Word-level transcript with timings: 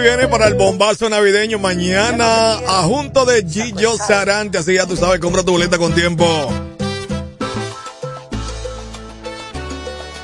viene 0.00 0.26
para 0.28 0.48
el 0.48 0.54
bombazo 0.54 1.08
navideño 1.08 1.58
mañana 1.58 2.54
a 2.54 2.82
junto 2.82 3.24
de 3.24 3.46
Gillo 3.48 3.96
Sarante. 3.96 4.58
Así 4.58 4.74
ya 4.74 4.86
tú 4.86 4.96
sabes, 4.96 5.20
compra 5.20 5.44
tu 5.44 5.52
boleta 5.52 5.78
con 5.78 5.94
tiempo. 5.94 6.24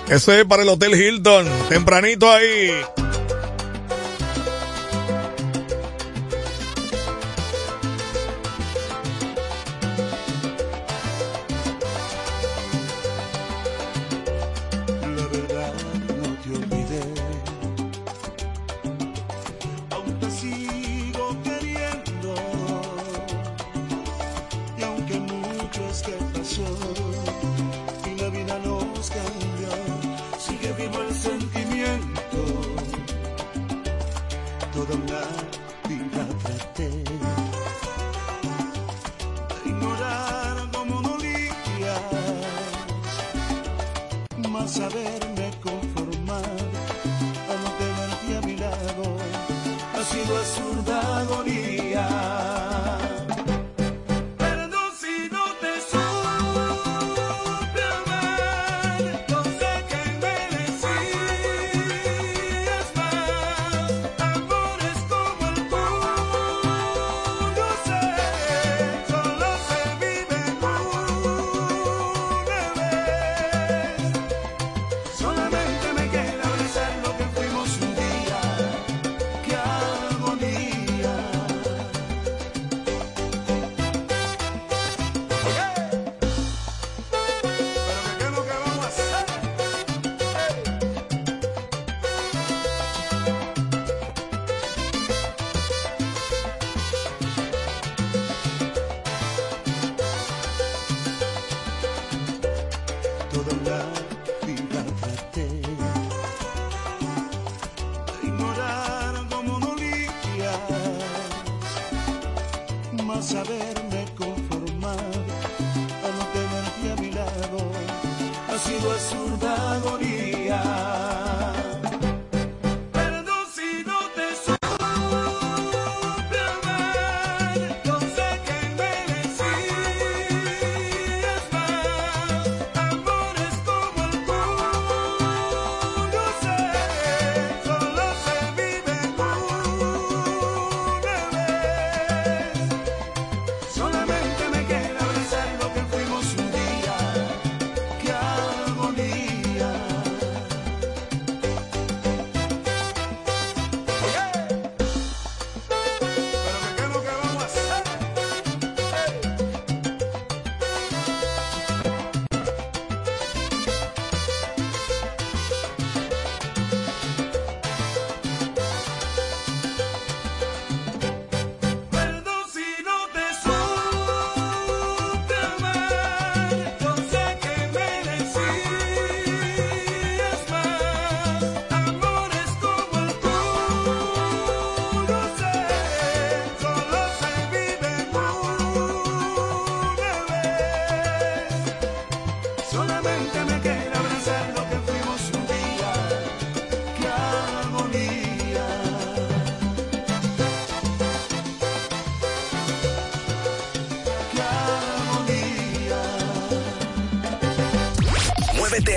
Eso 0.08 0.32
es 0.32 0.44
para 0.46 0.62
el 0.62 0.68
Hotel 0.68 0.94
Hilton. 0.94 1.46
Tempranito 1.68 2.30
ahí. 2.30 2.97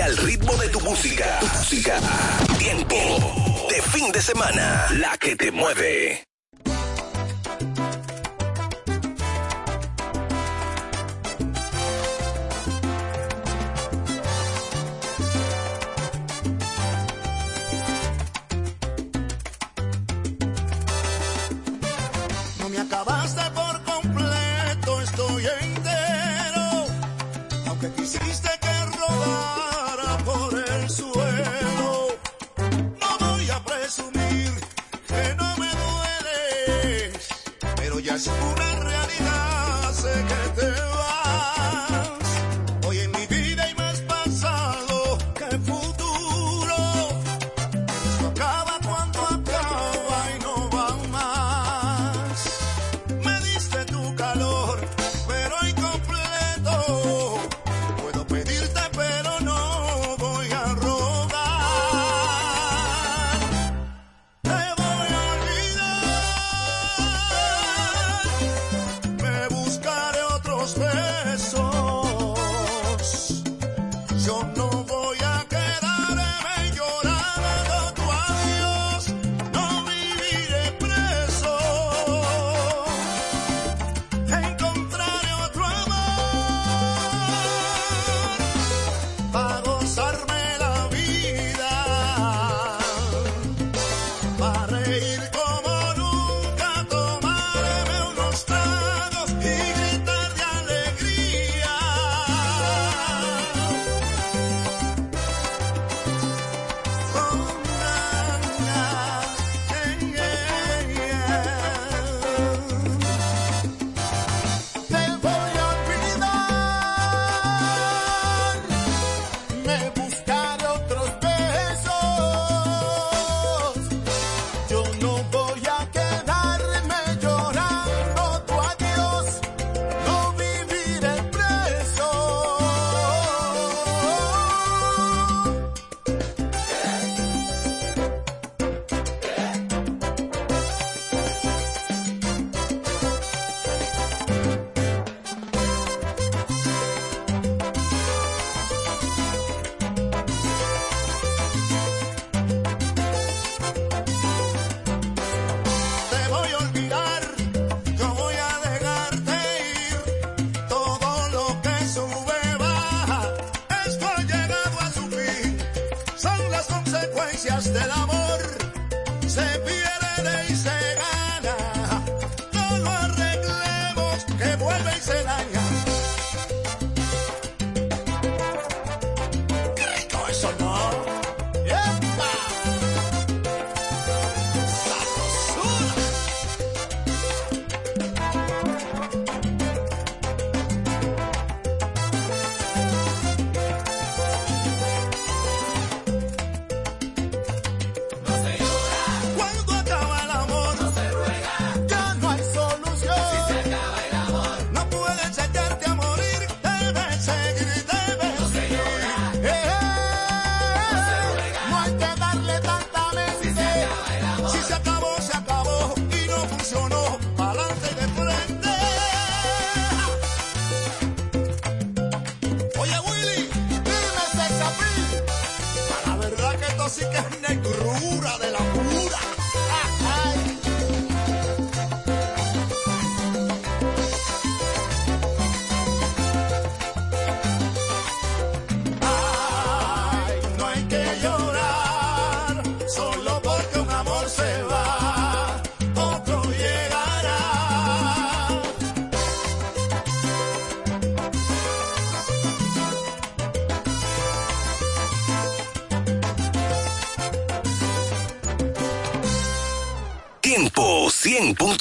Al 0.00 0.16
ritmo 0.16 0.56
de 0.56 0.68
tu 0.68 0.80
música. 0.80 1.38
Tu 1.40 1.46
música. 1.46 2.00
Tiempo 2.58 2.96
de 3.68 3.82
fin 3.82 4.10
de 4.10 4.22
semana. 4.22 4.86
La 4.92 5.18
que 5.18 5.36
te 5.36 5.50
mueve. 5.50 6.31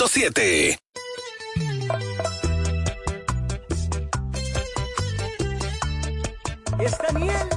100.7. 0.08 0.80
Es 6.80 6.98
Daniel. 6.98 7.48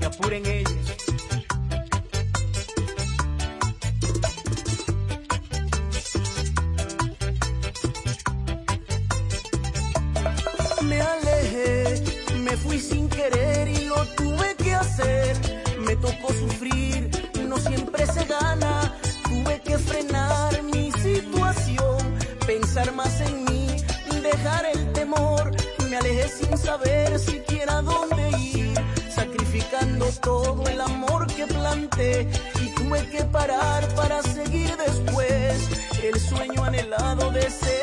Que 0.00 0.06
apuren 0.06 0.46
ellos 0.46 0.76
fui 12.76 12.80
sin 12.80 13.08
querer 13.08 13.68
y 13.68 13.84
lo 13.86 14.04
tuve 14.16 14.54
que 14.56 14.74
hacer. 14.74 15.36
Me 15.78 15.96
tocó 15.96 16.28
sufrir, 16.32 17.10
no 17.48 17.56
siempre 17.58 18.06
se 18.06 18.24
gana. 18.24 18.94
Tuve 19.24 19.60
que 19.62 19.78
frenar 19.78 20.62
mi 20.62 20.92
situación, 20.92 21.98
pensar 22.46 22.92
más 22.92 23.20
en 23.20 23.44
mí, 23.44 23.76
dejar 24.22 24.66
el 24.74 24.92
temor. 24.92 25.52
Me 25.88 25.96
alejé 25.96 26.28
sin 26.28 26.58
saber 26.58 27.18
siquiera 27.18 27.80
dónde 27.82 28.30
ir, 28.38 28.74
sacrificando 29.14 30.06
todo 30.20 30.66
el 30.66 30.80
amor 30.80 31.26
que 31.28 31.46
planté. 31.46 32.28
Y 32.62 32.68
tuve 32.74 33.08
que 33.10 33.24
parar 33.24 33.88
para 33.94 34.22
seguir 34.22 34.76
después 34.76 35.68
el 36.02 36.20
sueño 36.20 36.64
anhelado 36.64 37.30
de 37.30 37.50
ser. 37.50 37.75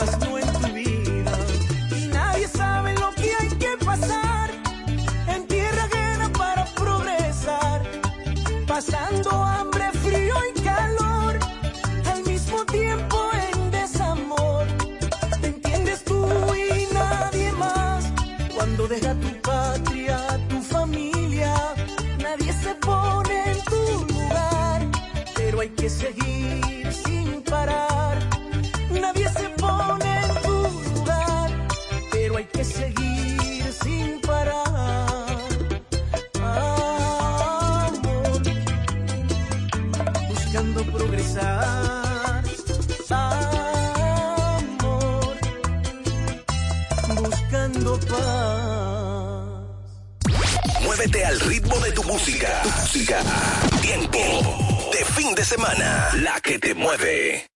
must 0.00 0.20
do 0.20 0.37
tu 51.98 52.04
música, 52.04 52.62
tu 52.62 52.70
música. 52.80 53.18
Tiempo 53.82 54.18
de 54.92 55.04
fin 55.04 55.34
de 55.34 55.44
semana, 55.44 56.10
la 56.22 56.40
que 56.40 56.58
te 56.58 56.74
mueve. 56.74 57.47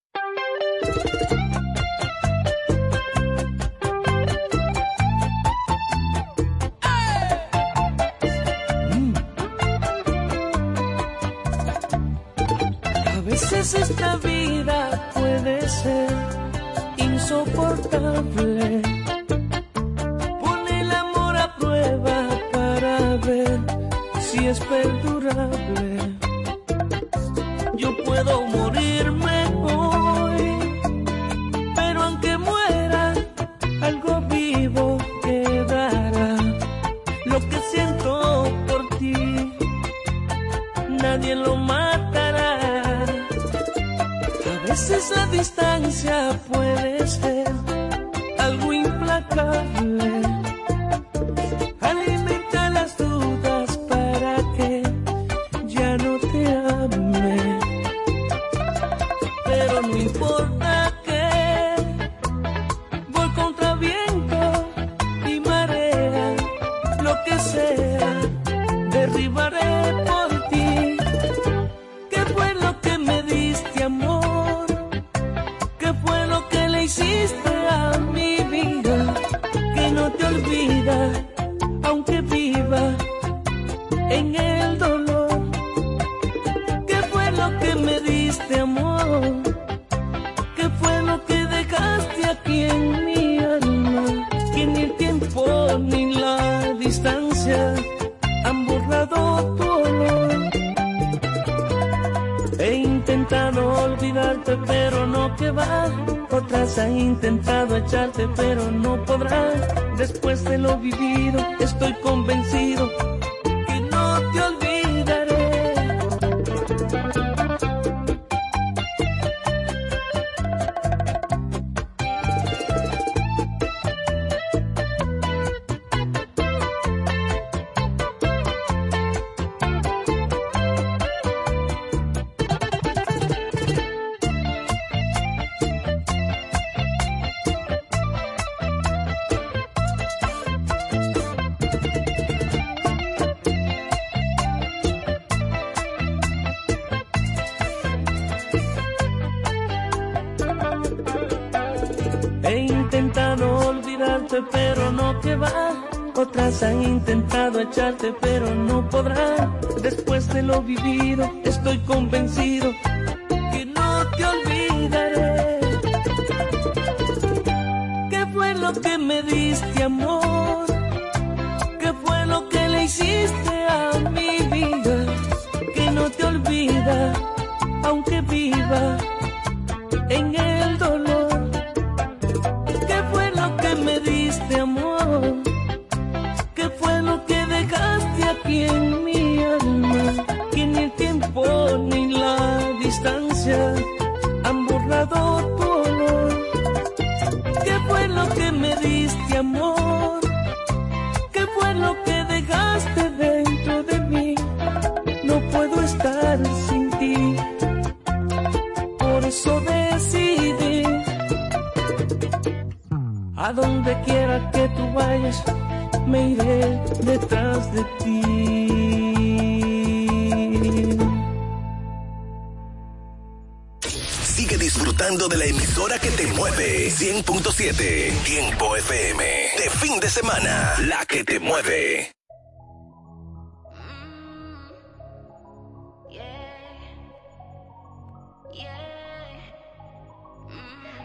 han 156.62 156.82
intentado 156.82 157.60
echarte, 157.60 158.14
pero 158.20 158.54
no 158.54 158.88
podrán. 158.88 159.58
Después 159.82 160.28
de 160.28 160.42
lo 160.42 160.62
vivido, 160.62 161.30
estoy 161.44 161.78
convencido 161.80 162.70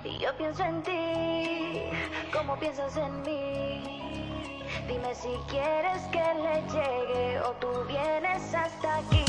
Y 0.04 0.18
yo 0.20 0.36
pienso 0.38 0.64
en 0.64 0.84
ti, 0.84 1.90
como 2.34 2.58
piensas 2.58 2.96
en 2.98 3.22
mí. 3.24 4.02
Dime 4.88 5.14
si 5.16 5.30
quieres 5.50 6.02
que 6.12 6.20
le 6.20 6.62
llegue 6.72 7.42
o 7.42 7.52
tú 7.60 7.68
vienes 7.88 8.54
hasta 8.54 8.98
aquí. 8.98 9.26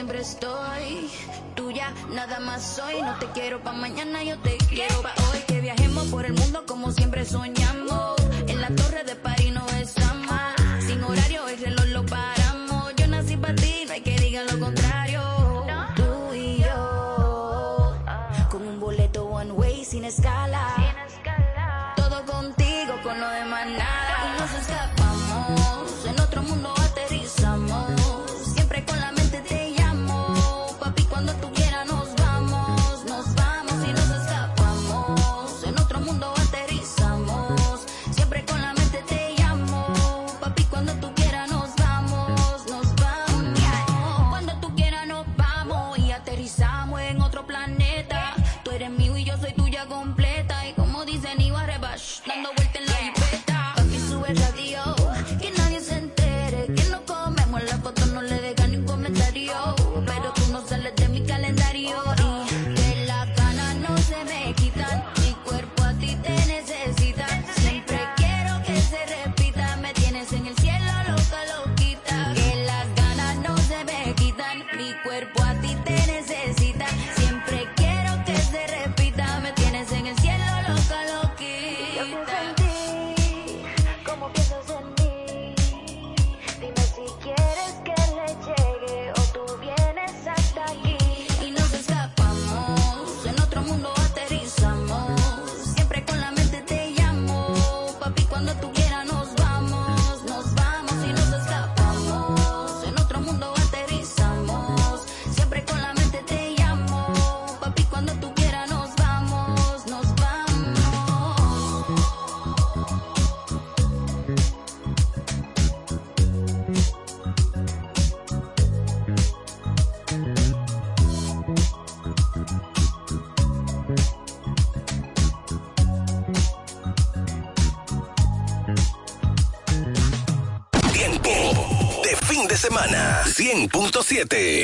siempre 0.00 0.20
estoy 0.20 1.10
tuya, 1.54 1.92
nada 2.14 2.40
más 2.40 2.62
soy. 2.76 3.02
No 3.02 3.18
te 3.18 3.26
quiero 3.34 3.62
pa' 3.62 3.72
mañana, 3.72 4.24
yo 4.24 4.38
te 4.38 4.56
quiero 4.70 5.02
pa' 5.02 5.12
hoy. 5.30 5.40
Que 5.46 5.60
viajemos 5.60 6.06
por 6.06 6.24
el 6.24 6.32
mundo 6.32 6.64
como 6.66 6.90
siempre 6.90 7.26
soñamos. 7.26 8.16
En 8.46 8.62
la 8.62 8.68
torre 8.68 9.04
de 9.04 9.14
París 9.16 9.52
no 9.52 9.66
es 9.78 9.94
ama. 9.98 10.54
Sin 10.86 11.04
horario, 11.04 11.46
el 11.48 11.60
reloj 11.60 11.89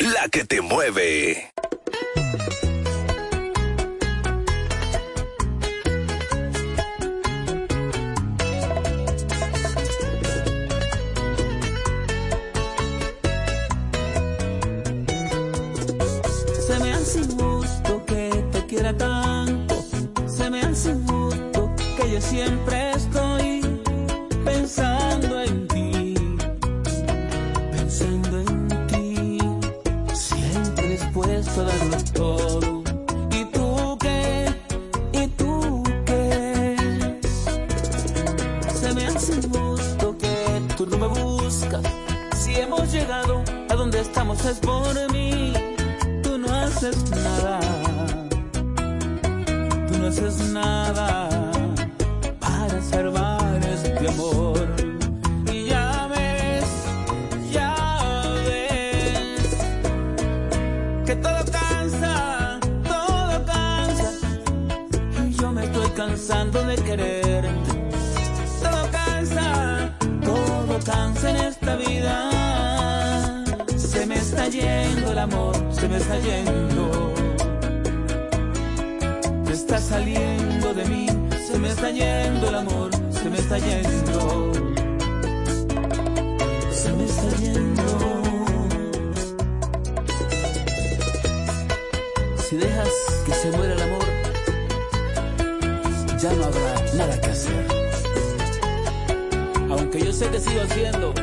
la 0.02 0.28
que 0.28 0.44
te 0.44 0.60
mueve. 0.60 1.55
cansando 66.06 66.62
de 66.64 66.76
quererte. 66.76 67.72
Todo 68.62 68.90
cansa, 68.92 69.92
todo 70.22 70.78
cansa 70.84 71.30
en 71.30 71.36
esta 71.36 71.76
vida. 71.76 72.14
Se 73.76 74.06
me 74.06 74.16
está 74.16 74.48
yendo 74.48 75.12
el 75.12 75.18
amor, 75.18 75.54
se 75.72 75.88
me 75.88 75.96
está 75.96 76.18
yendo. 76.18 77.12
Me 79.44 79.52
está 79.52 79.78
saliendo 79.78 80.74
de 80.74 80.84
mí, 80.84 81.06
se 81.46 81.58
me 81.58 81.68
está 81.68 81.90
yendo 81.90 82.48
el 82.48 82.54
amor, 82.54 82.90
se 83.10 83.30
me 83.30 83.38
está 83.38 83.58
yendo. 83.58 84.52
Se 86.70 86.92
me 86.92 87.04
está 87.04 87.28
yendo. 87.40 87.82
Si 92.48 92.56
dejas 92.56 92.94
que 93.26 93.32
se 93.32 93.50
muera 93.50 93.74
el 93.74 93.82
amor, 93.82 94.15
ya 96.26 96.34
no 96.34 96.44
habrá 96.46 96.74
nada 96.94 97.20
que 97.20 97.30
hacer. 97.30 97.66
Aunque 99.70 100.04
yo 100.04 100.12
sé 100.12 100.28
que 100.30 100.40
sigo 100.40 100.62
siendo 100.74 101.14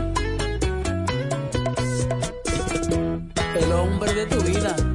el 3.61 3.71
hombre 3.71 4.13
de 4.13 4.25
tu 4.27 4.41
vida. 4.43 4.92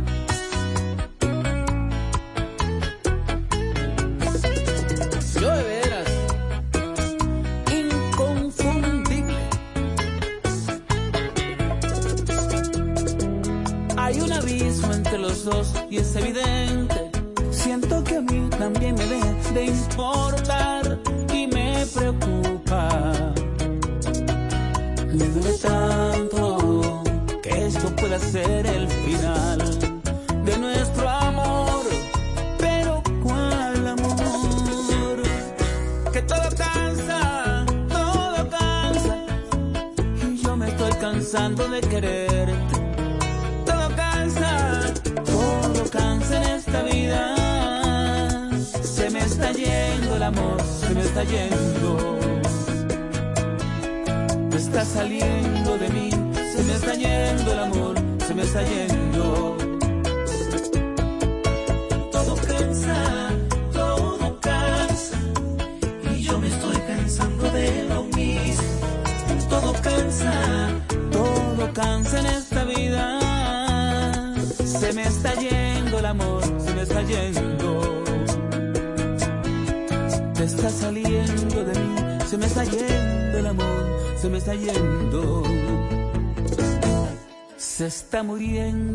está 88.18 88.24
muriendo. 88.24 88.87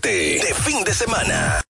de 0.00 0.54
fin 0.64 0.84
de 0.84 0.92
semana. 0.92 1.63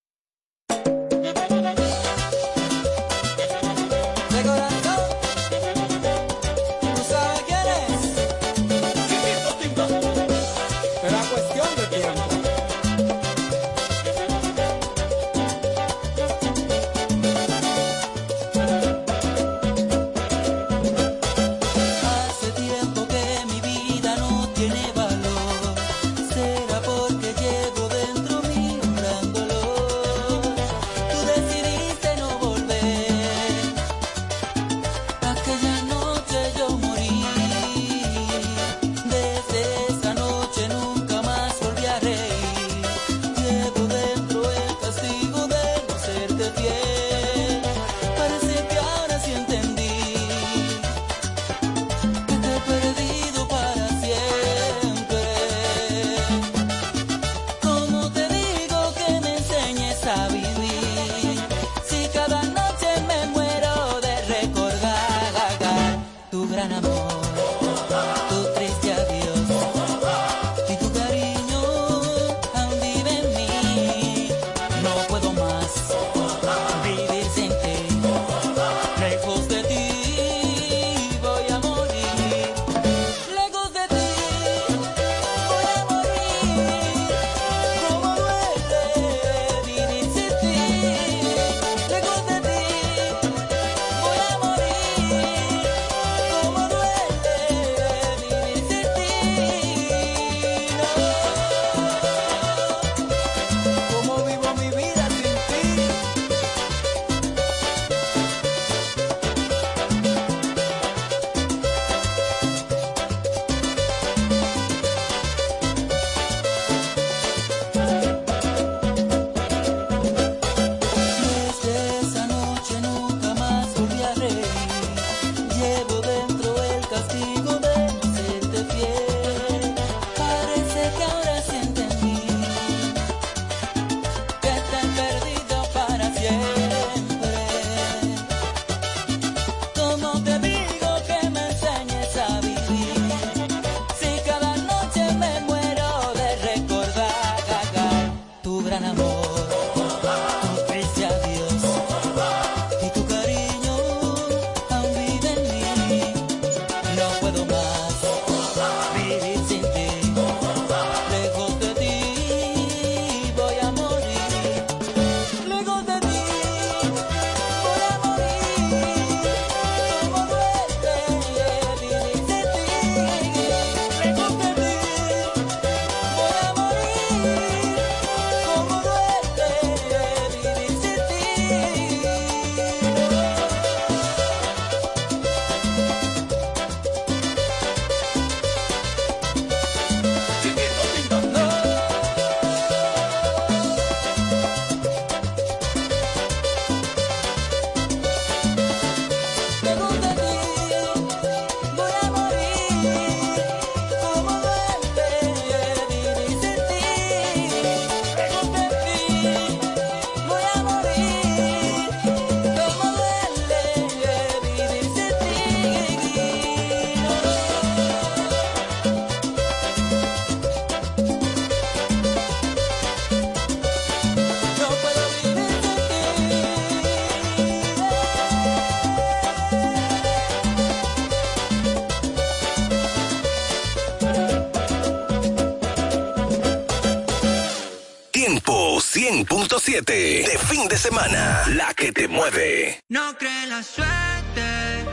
De 239.83 240.39
fin 240.49 240.69
de 240.69 240.79
semana, 240.79 241.43
la 241.49 241.75
que 241.75 241.91
te 241.91 242.07
mueve. 242.07 242.79
No 242.89 243.19
cree 243.19 243.47
la 243.49 243.61
suerte. 243.61 244.85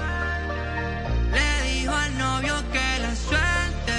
Le 1.32 1.70
dijo 1.70 1.94
al 1.94 2.18
novio 2.18 2.56
que 2.72 3.00
la 3.00 3.16
suerte. 3.16 3.94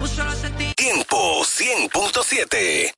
Puso 0.00 0.24
los 0.24 0.38
sentimientos. 0.38 0.74
Tiempo 0.76 1.44
100.7. 1.44 2.93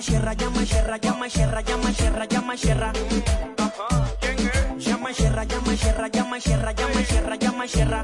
llama, 0.00 0.02
cierra, 0.02 0.34
llama, 0.34 0.64
cierra, 0.64 0.96
llama, 0.98 1.28
cierra, 1.28 1.60
llama, 1.62 1.92
cierra, 1.92 2.24
llama, 2.26 2.56
cierra. 2.56 2.92
Ajá, 3.58 4.04
¿quién 4.20 4.38
es? 4.38 4.84
Llama, 4.86 5.12
cierra, 5.12 5.44
llama, 5.44 5.76
cierra, 5.76 6.08
llama, 6.08 6.40
cierra, 6.40 6.72
llama, 6.72 7.04
cierra, 7.04 7.36
llama, 7.36 7.66
cierra. 7.66 8.02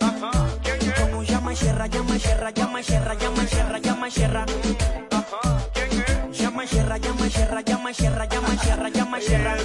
Ajá, 0.00 0.30
¿quién 0.62 0.90
es? 0.90 1.14
Un 1.14 1.24
llama, 1.24 1.54
cierra, 1.54 1.86
llama, 1.86 2.18
cierra, 2.18 2.50
llama, 2.50 2.82
cierra, 2.82 3.14
llama, 3.14 3.46
cierra, 3.46 3.78
llama, 3.78 4.10
cierra. 4.10 4.46
Ajá, 5.10 5.66
¿quién 5.72 6.04
es? 6.32 6.38
Llama, 6.38 6.66
cierra, 6.66 6.96
llama, 6.98 7.28
cierra, 7.30 7.60
llama, 7.62 7.92
cierra, 7.94 8.24
llama, 8.26 8.56
cierra, 8.58 8.88
llama, 8.88 9.20
cierra. 9.20 9.56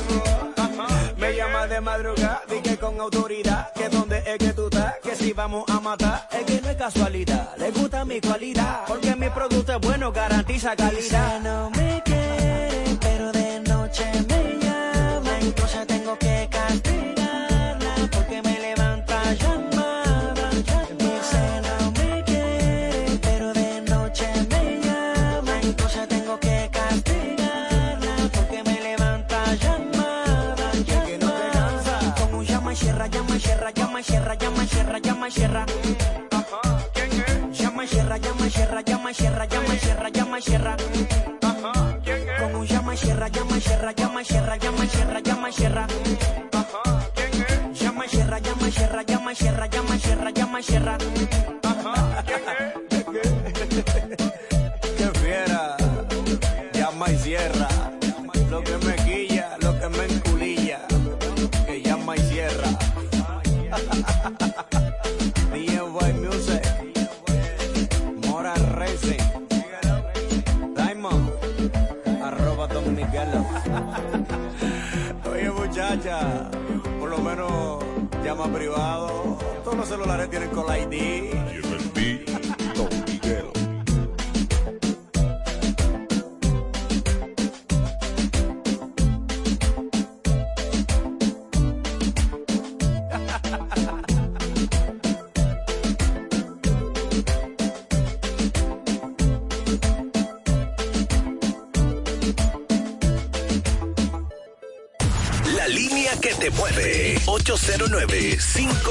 Me 1.18 1.36
llama 1.36 1.66
de 1.68 1.82
madrugada, 1.82 2.42
dije 2.48 2.78
con 2.78 3.00
autoridad 3.00 3.74
que 3.74 3.90
donde 3.90 4.18
es 4.20 4.38
que 4.38 4.54
tú 4.54 4.66
estás, 4.66 4.96
que 5.02 5.16
si 5.16 5.34
vamos 5.34 5.64
a 5.70 5.80
matar, 5.80 6.28
es 6.32 6.46
que 6.46 6.62
no 6.62 6.70
es 6.70 6.76
casualidad, 6.76 7.56
le 7.58 7.72
gusta 7.72 8.06
mi 8.06 8.22
cualidad, 8.22 8.86
garantiza 10.66 10.76
calidad. 10.76 11.75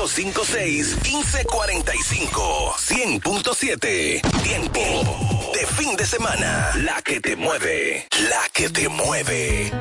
809-556-1545. 0.04 2.74
100.7. 2.76 4.20
Tiempo 4.42 4.80
de 5.54 5.66
fin 5.66 5.96
de 5.96 6.04
semana. 6.04 6.72
La 6.76 7.00
que 7.02 7.20
te 7.20 7.36
mueve. 7.36 8.06
La 8.28 8.42
que 8.52 8.68
te 8.68 8.88
mueve. 8.88 9.72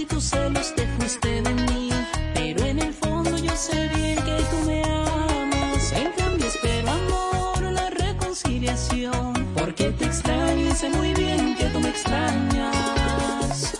Y 0.00 0.06
tus 0.06 0.24
celos 0.24 0.74
te 0.74 0.86
fuiste 0.96 1.42
de 1.42 1.54
mí, 1.54 1.90
pero 2.34 2.64
en 2.64 2.78
el 2.78 2.94
fondo 2.94 3.36
yo 3.36 3.54
sé 3.54 3.88
bien 3.94 4.16
que 4.16 4.36
tú 4.50 4.56
me 4.66 4.82
amas. 4.84 5.92
En 5.92 6.12
cambio 6.12 6.46
espero 6.46 6.90
amor, 6.90 7.62
la 7.72 7.90
reconciliación, 7.90 9.46
porque 9.54 9.90
te 9.90 10.06
extraño 10.06 10.70
y 10.70 10.72
sé 10.72 10.88
muy 10.88 11.12
bien 11.14 11.54
que 11.56 11.64
tú 11.66 11.80
me 11.80 11.90
extrañas. 11.90 13.74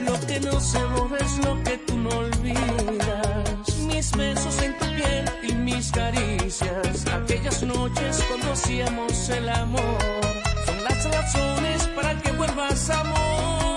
Lo 0.00 0.26
que 0.26 0.40
no 0.40 0.60
se 0.60 0.84
borra 0.84 1.18
es 1.18 1.38
lo 1.38 1.62
que 1.64 1.78
tú 1.78 1.96
no 1.98 2.10
olvidas. 2.10 3.76
Mis 3.86 4.12
besos 4.12 4.62
en 4.62 4.78
tu 4.78 4.86
piel 4.86 5.24
y 5.42 5.52
mis 5.54 5.90
caricias. 5.90 7.06
Aquellas 7.12 7.62
noches 7.64 8.24
cuando 8.28 8.52
hacíamos 8.52 9.28
el 9.30 9.48
amor. 9.48 9.98
Son 10.66 10.84
las 10.84 11.04
razones 11.10 11.88
para 11.96 12.14
que 12.22 12.30
vuelvas 12.32 12.90
amor. 12.90 13.67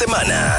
semana. 0.00 0.49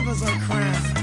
give 0.00 0.08
us 0.08 0.22
a 0.22 0.26
crown. 0.40 0.96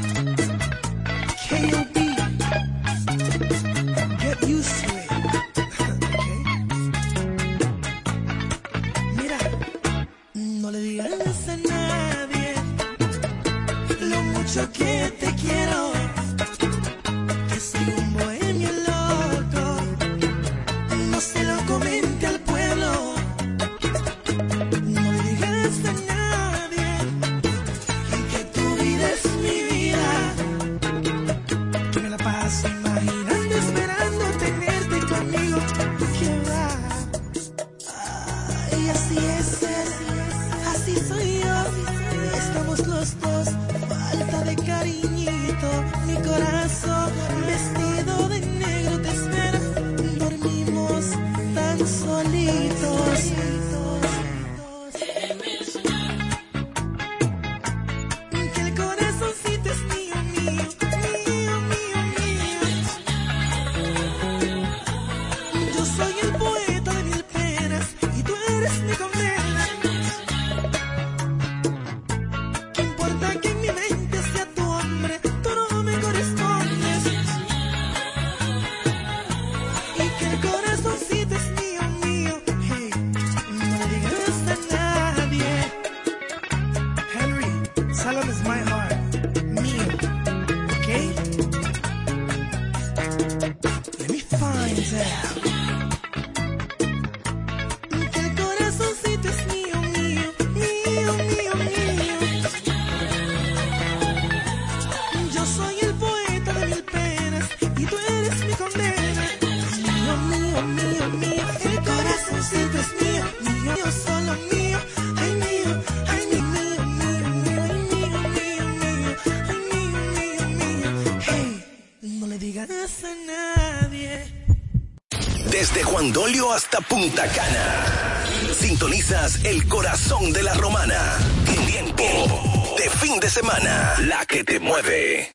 Punta 126.93 127.27
Cana. 127.27 128.23
Sintonizas 128.53 129.43
el 129.45 129.67
corazón 129.67 130.31
de 130.31 130.43
la 130.43 130.53
romana. 130.53 131.17
Tiempo 131.65 132.75
de 132.77 132.87
fin 132.87 133.19
de 133.19 133.31
semana. 133.31 133.95
La 134.05 134.23
que 134.27 134.43
te 134.43 134.59
mueve. 134.59 135.32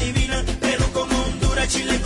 divina, 0.00 0.42
Perú 0.60 0.84
con 0.92 1.08
Honduras, 1.12 1.68
Chile 1.68 1.98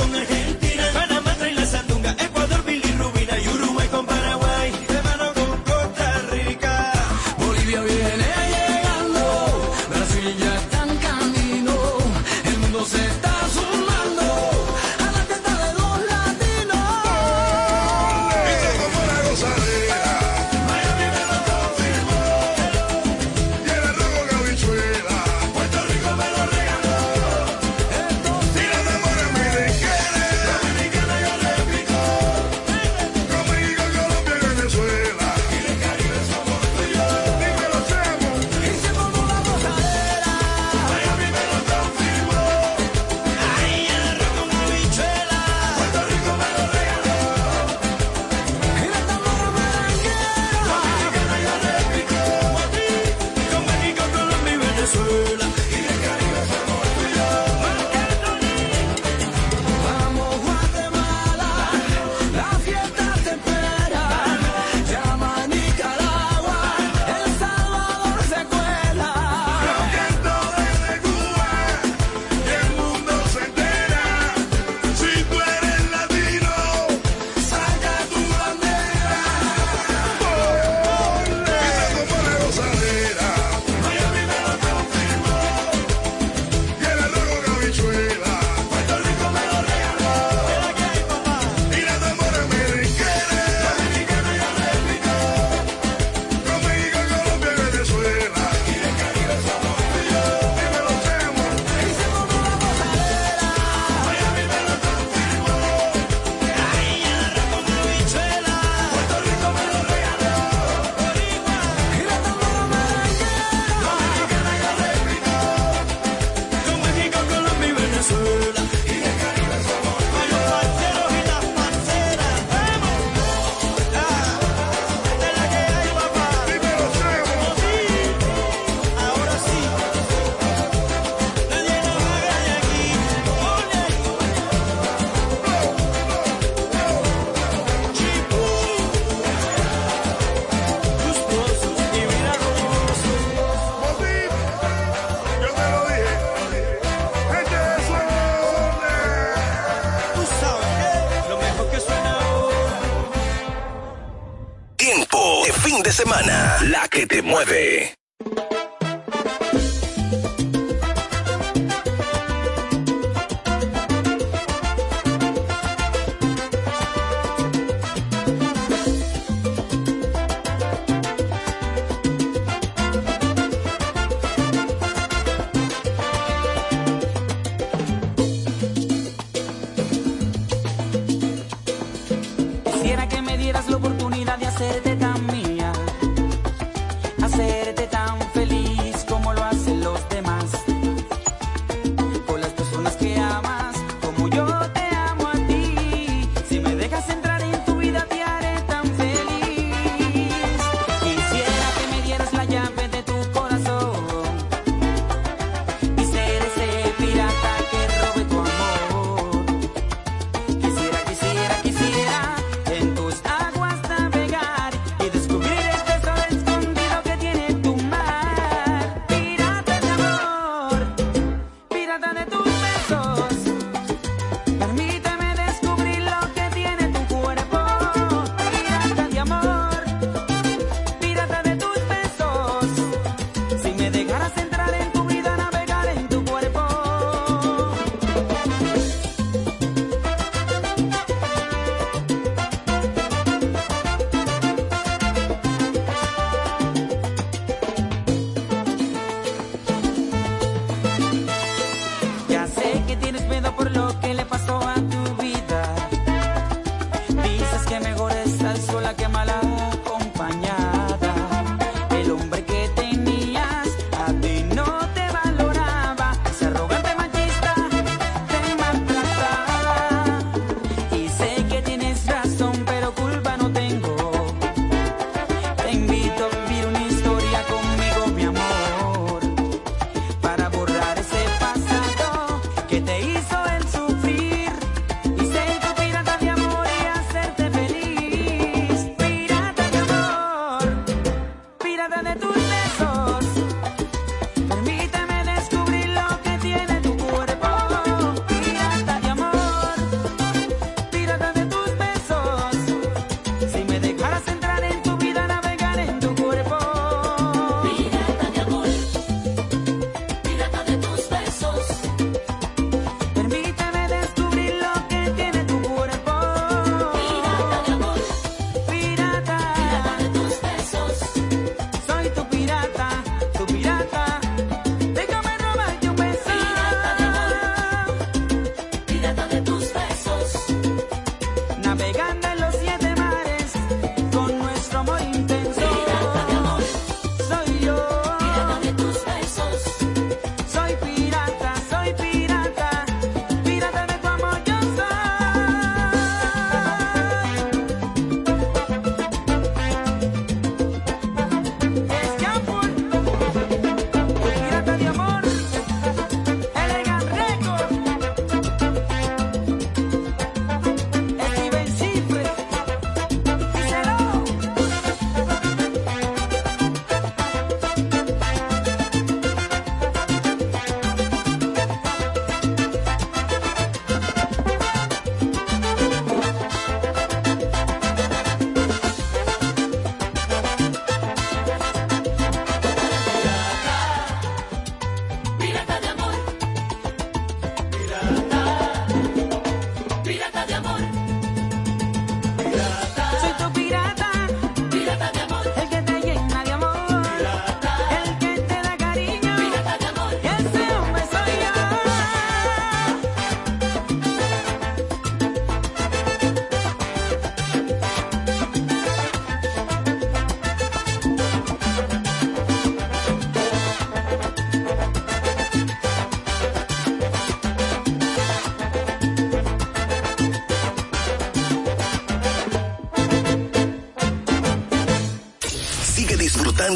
te 157.15 157.23
mueve. 157.23 157.94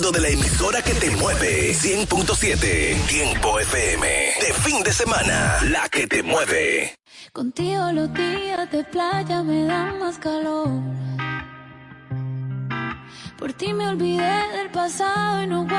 sonido 0.09 0.13
de 0.13 0.21
la 0.21 0.29
emisora 0.29 0.83
que 0.83 0.95
te 0.95 1.11
mueve. 1.11 1.73
100.7, 1.73 3.07
Tiempo 3.07 3.59
FM. 3.61 4.07
De 4.41 4.53
fin 4.65 4.83
de 4.83 4.93
semana, 4.93 5.59
la 5.71 5.89
que 5.89 6.07
te 6.07 6.23
mueve. 6.23 6.95
Contigo 7.33 7.93
los 7.93 8.13
días 8.15 8.71
de 8.71 8.85
playa 8.85 9.43
me 9.43 9.65
dan 9.65 9.99
más 9.99 10.19
calor. 10.19 10.69
Por 13.39 13.53
ti 13.53 13.73
me 13.73 13.89
olvidé 13.89 14.49
del 14.57 14.71
pasado 14.71 15.43
y 15.43 15.47
no 15.47 15.65
voy 15.65 15.78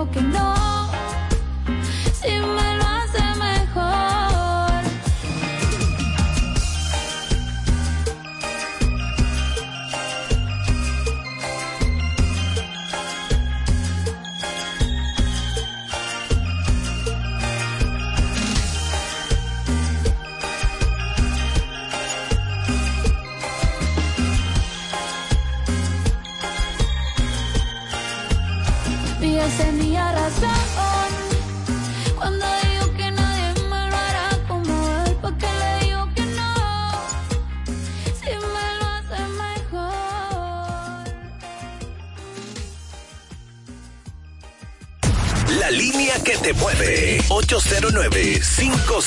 digo 0.00 0.10
que 0.12 0.22
no. 0.22 0.54
Si 2.12 2.38
me 2.38 2.69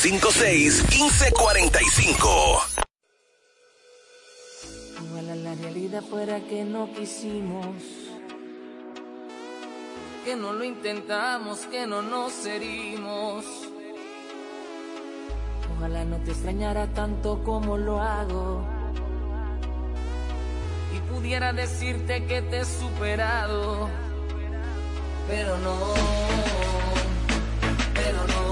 356-1545. 0.04 2.62
Ojalá 5.01 5.36
la 5.36 5.56
realidad 5.56 6.04
fuera 6.04 6.41
que 6.41 6.66
no 6.66 6.91
quisimos, 6.91 7.78
que 10.26 10.36
no 10.36 10.51
lo 10.51 10.66
intentamos, 10.66 11.60
que 11.68 11.88
no 11.88 12.01
nos 12.01 12.45
herimos. 12.45 13.45
Ojalá 15.78 16.04
no 16.04 16.18
te 16.18 16.32
extrañara 16.32 16.88
tanto 16.88 17.41
como 17.41 17.78
lo 17.78 18.01
hago. 18.01 18.68
Y 20.93 20.99
pudiera 21.14 21.54
decirte 21.54 22.26
que 22.26 22.41
te 22.41 22.60
he 22.60 22.66
superado. 22.66 23.88
Pero 25.30 25.58
no, 25.60 25.93
pero 27.93 28.28
no. 28.28 28.43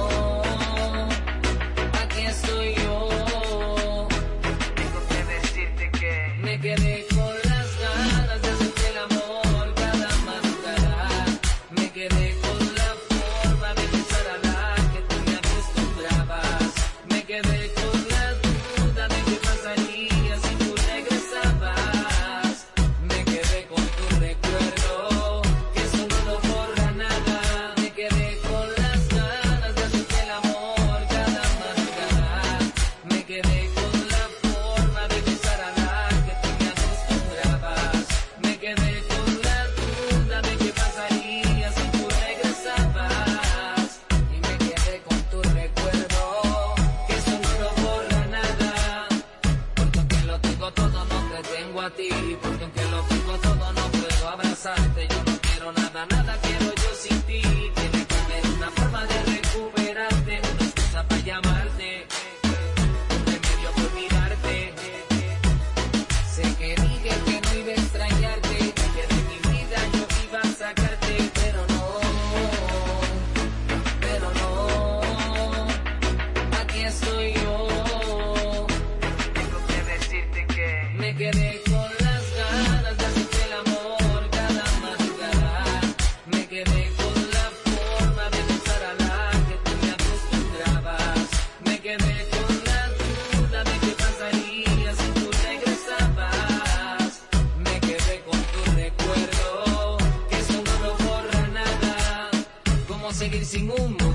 sin 103.52 103.70
humo. 103.70 104.11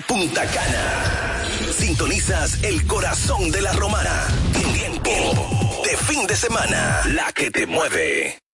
Punta 0.00 0.44
Cana. 0.46 1.44
Sintonizas 1.72 2.62
el 2.62 2.86
corazón 2.86 3.50
de 3.50 3.62
la 3.62 3.72
romana. 3.72 4.26
Tiempo 4.74 5.82
de 5.84 5.96
fin 5.96 6.26
de 6.26 6.36
semana, 6.36 7.02
la 7.06 7.32
que 7.32 7.50
te 7.50 7.66
mueve. 7.66 8.45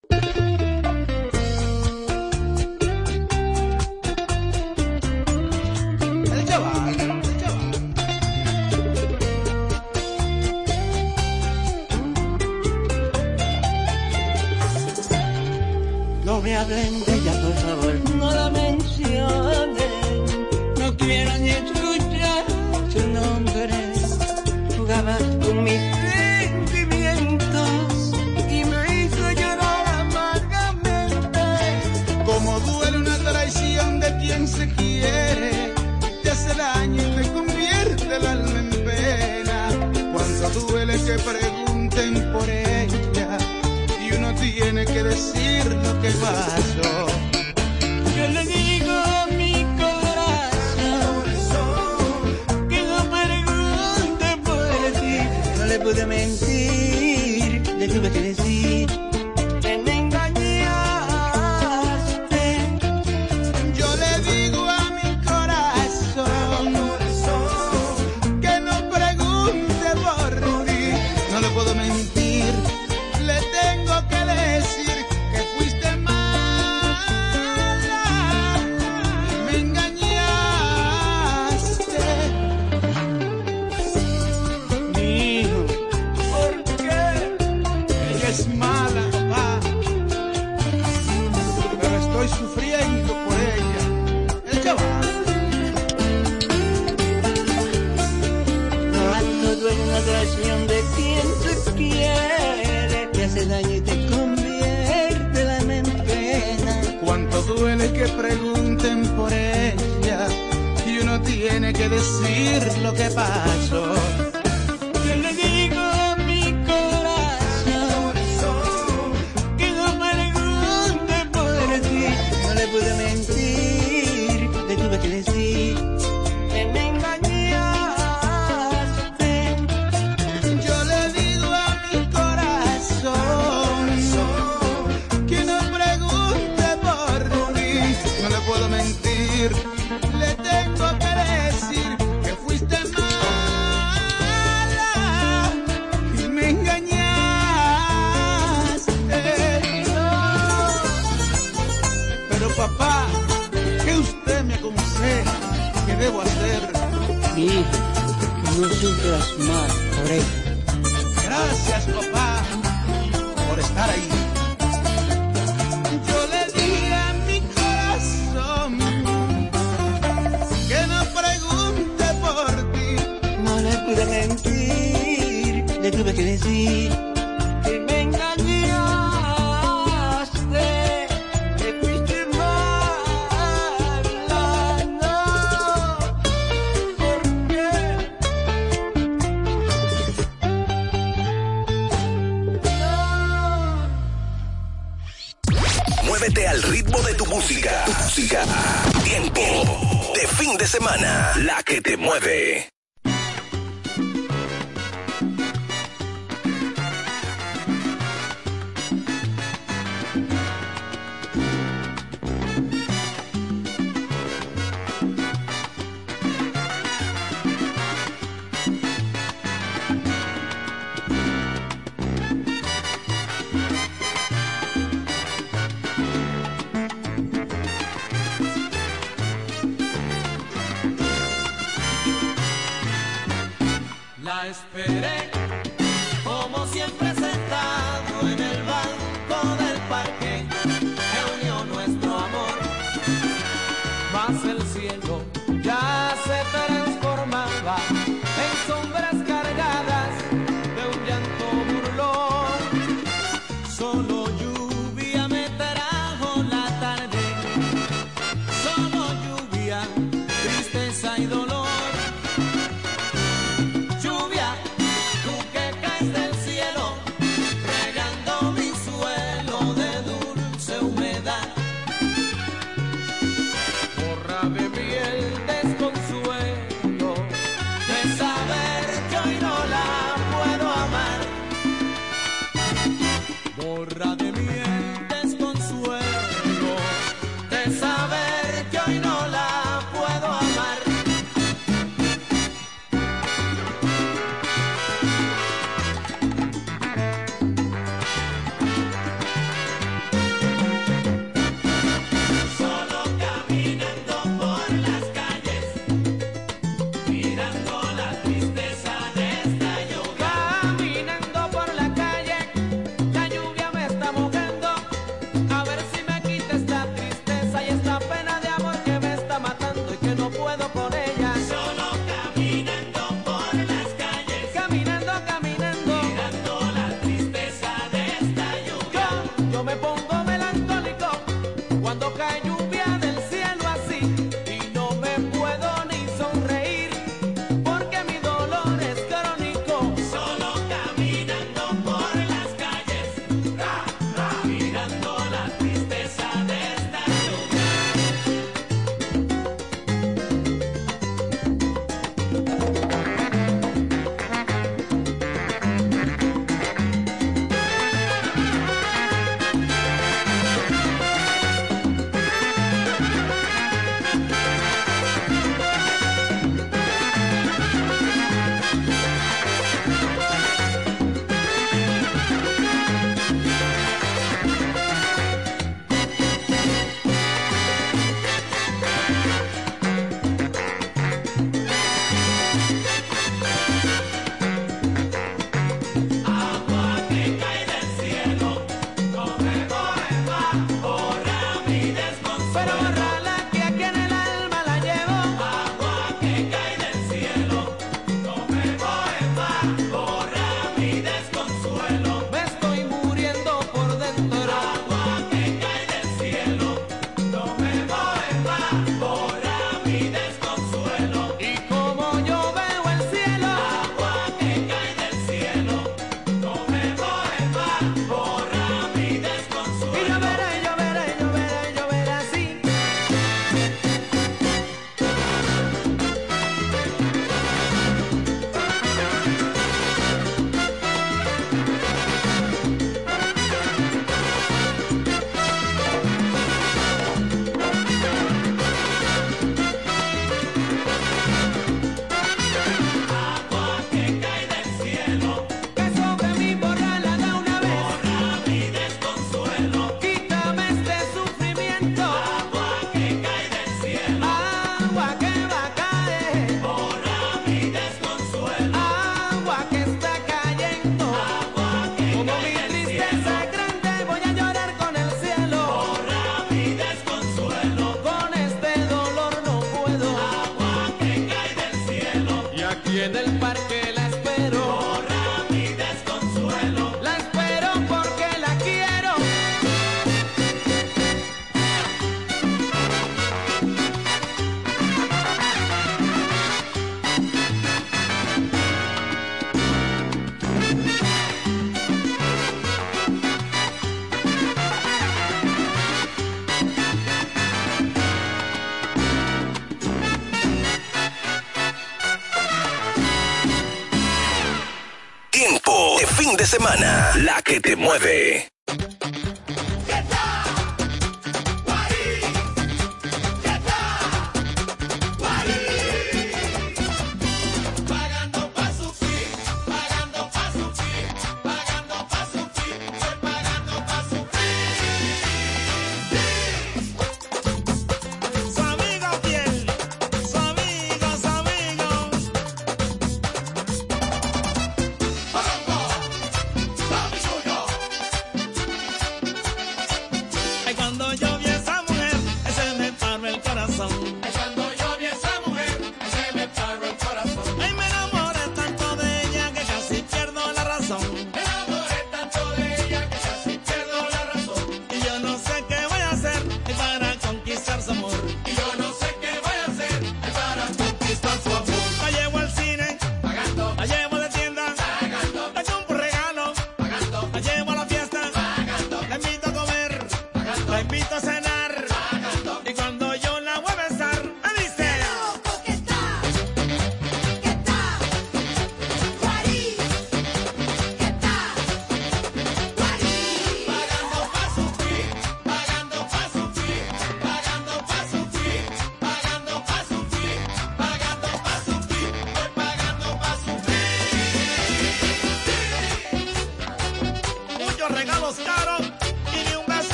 Que 507.52 507.60
te 507.60 507.76
mueve. 507.76 508.51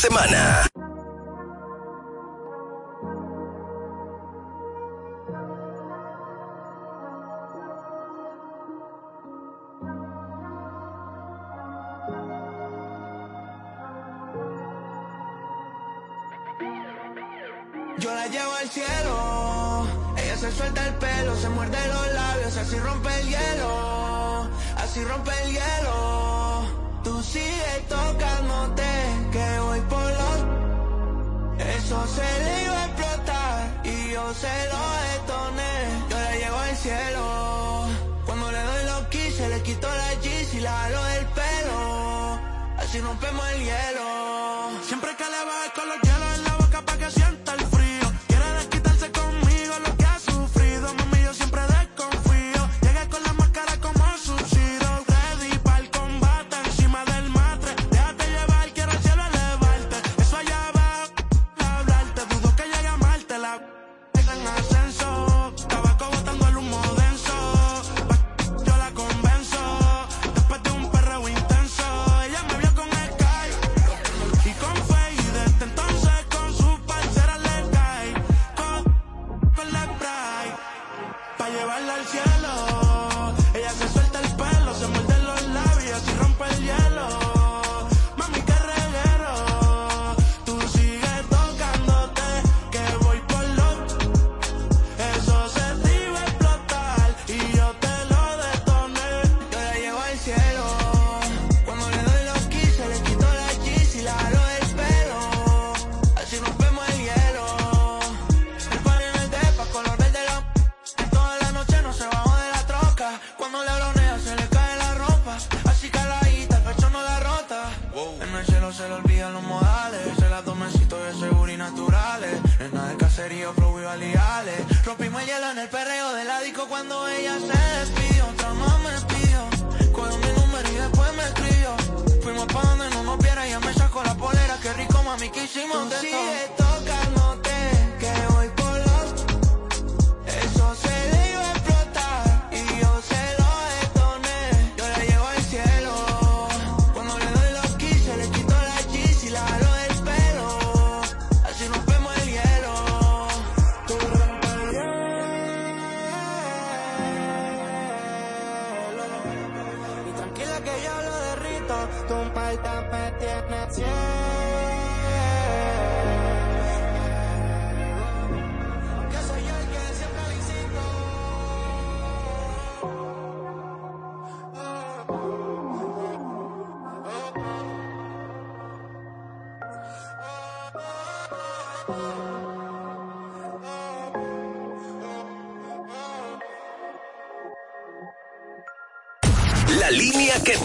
Semana. 0.00 0.59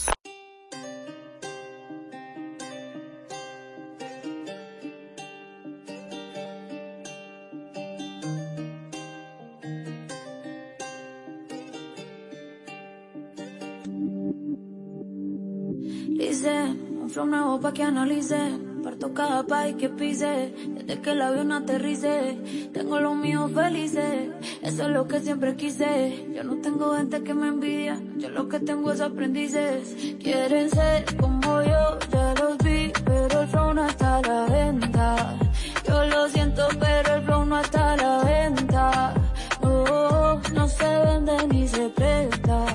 Dice, 16.17 16.73
un 17.01 17.09
flow 17.09 17.25
nuevo 17.27 17.59
pa' 17.59 17.73
que 17.73 17.83
analice. 17.83 18.37
Parto 18.83 19.13
cada 19.13 19.43
país 19.43 19.75
que 19.75 19.89
pise. 19.89 20.53
Desde 20.75 21.01
que 21.01 21.11
el 21.11 21.21
avión 21.21 21.51
aterrice. 21.51 22.37
Tengo 22.73 22.99
los 22.99 23.15
míos 23.15 23.51
felices. 23.53 24.32
Eso 24.63 24.83
es 24.83 24.89
lo 24.89 25.07
que 25.07 25.19
siempre 25.19 25.55
quise. 25.55 26.25
Yo 26.33 26.43
no 26.43 26.55
tengo 26.61 26.95
gente 26.95 27.21
que 27.21 27.33
me 27.33 27.49
envidia. 27.49 27.99
Yo 28.15 28.29
lo 28.29 28.47
que 28.47 28.59
tengo 28.61 28.93
es 28.93 29.01
aprendices. 29.01 30.15
Quieren 30.21 30.69
ser 30.69 31.17
como 31.17 31.61
yo, 31.61 31.99
ya 32.09 32.33
los 32.39 32.57
vi. 32.59 32.93
Pero 33.05 33.41
el 33.41 33.47
flow 33.49 33.73
no 33.73 33.85
está 33.85 34.17
a 34.17 34.21
la 34.21 34.45
venta. 34.45 35.37
Yo 35.85 36.05
lo 36.05 36.29
siento, 36.29 36.67
pero 36.79 37.15
el 37.15 37.23
flow 37.23 37.45
no 37.45 37.59
está 37.59 37.93
a 37.93 37.97
la 37.97 38.23
venta. 38.23 39.13
No, 39.61 40.39
no 40.53 40.67
se 40.69 40.99
vende 41.05 41.47
ni 41.49 41.67
se 41.67 41.89
presta. 41.89 42.65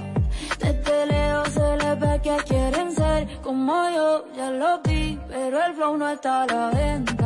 Desde 0.60 1.06
lejos 1.06 1.48
se 1.48 1.76
les 1.78 2.00
ve 2.00 2.20
que 2.22 2.36
quieren 2.48 2.92
ser 2.92 3.28
como 3.42 3.88
yo, 3.90 4.26
ya 4.36 4.50
lo 4.50 4.80
vi, 4.82 5.18
pero 5.28 5.64
el 5.64 5.74
flow 5.74 5.96
no 5.96 6.08
está 6.10 6.42
a 6.42 6.46
la 6.46 6.70
venta. 6.70 7.17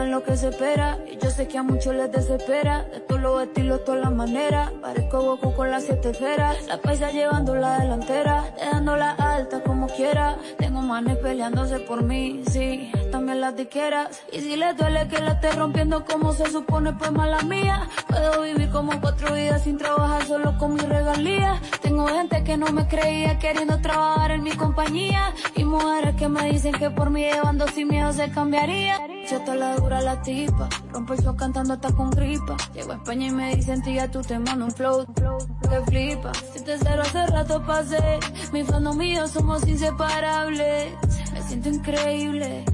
En 0.00 0.10
lo 0.10 0.22
que 0.22 0.36
se 0.36 0.48
espera. 0.48 0.98
Y 1.10 1.18
yo 1.22 1.30
sé 1.30 1.48
que 1.48 1.58
a 1.58 1.62
muchos 1.62 1.94
les 1.94 2.10
desespera. 2.10 2.84
De 2.84 3.00
todos 3.00 3.20
los 3.20 3.42
estilos, 3.42 3.84
todas 3.84 4.00
las 4.00 4.12
maneras. 4.12 4.70
Parezco 4.80 5.22
Goku 5.22 5.54
con 5.54 5.70
las 5.70 5.84
siete 5.84 6.10
esferas. 6.10 6.66
La 6.66 6.78
paisa 6.78 7.10
llevando 7.10 7.54
la 7.54 7.80
delantera. 7.80 8.54
Dejándola 8.56 9.10
alta 9.12 9.62
como 9.62 9.88
quiera. 9.88 10.38
Tengo 10.56 10.80
manes 10.80 11.18
peleándose 11.18 11.80
por 11.80 12.02
mí, 12.02 12.42
sí. 12.50 12.90
También 13.12 13.42
las 13.42 13.54
diqueras. 13.54 14.22
Y 14.32 14.40
si 14.40 14.56
les 14.56 14.76
duele 14.76 15.06
que 15.06 15.20
la 15.20 15.32
esté 15.32 15.52
rompiendo 15.52 16.04
como 16.04 16.32
se 16.32 16.50
supone, 16.50 16.94
pues 16.94 17.12
mala 17.12 17.42
mía. 17.42 17.88
Puedo 18.08 18.42
vivir 18.42 18.70
como 18.70 18.98
cuatro 19.00 19.34
vidas 19.34 19.62
sin 19.64 19.76
trabajar 19.76 20.24
solo 20.26 20.56
con 20.58 20.74
mi 20.74 20.80
regalía. 20.80 21.60
Tengo 21.82 22.06
gente 22.06 22.42
que 22.42 22.56
no 22.56 22.72
me 22.72 22.88
creía 22.88 23.38
queriendo 23.38 23.78
trabajar 23.80 24.30
en 24.30 24.42
mi 24.42 24.52
compañía. 24.52 25.34
Y 25.54 25.64
mujeres 25.64 26.16
que 26.16 26.28
me 26.28 26.50
dicen 26.50 26.72
que 26.72 26.90
por 26.90 27.10
mí 27.10 27.20
llevando 27.20 27.68
sin 27.68 27.88
miedo 27.88 28.12
se 28.14 28.30
cambiaría. 28.30 28.98
Chata 29.28 29.54
la 29.54 29.76
dura 29.76 30.00
la 30.00 30.20
tipa, 30.20 30.68
rompo 30.90 31.14
el 31.14 31.36
cantando 31.36 31.74
hasta 31.74 31.92
con 31.92 32.10
gripa. 32.10 32.56
Llego 32.74 32.92
a 32.92 32.96
España 32.96 33.28
y 33.28 33.30
me 33.30 33.54
dicen 33.54 33.80
tía 33.82 34.10
tú 34.10 34.20
te 34.20 34.38
mando 34.38 34.64
un 34.64 34.70
flow, 34.72 35.06
que 35.14 35.80
flipa. 35.86 36.32
Si 36.52 36.60
te 36.64 36.76
cero 36.78 37.02
hace 37.02 37.26
rato 37.28 37.62
pasé, 37.64 38.18
mi 38.52 38.64
fandom 38.64 39.00
y 39.00 39.14
yo 39.14 39.28
somos 39.28 39.66
inseparables. 39.68 40.92
Me 41.32 41.42
siento 41.42 41.68
increíble, 41.68 42.64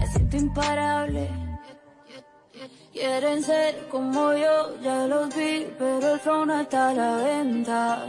me 0.00 0.06
siento 0.06 0.36
imparable. 0.36 1.30
Quieren 2.92 3.42
ser 3.42 3.88
como 3.88 4.32
yo, 4.32 4.80
ya 4.82 5.06
los 5.06 5.34
vi, 5.34 5.72
pero 5.78 6.14
el 6.14 6.20
flow 6.20 6.44
no 6.44 6.60
está 6.60 6.88
a 6.88 6.94
la 6.94 7.16
venta. 7.16 8.06